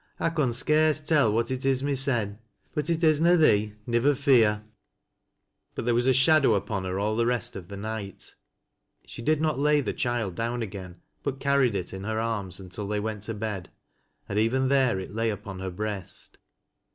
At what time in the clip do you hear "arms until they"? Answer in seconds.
12.19-12.99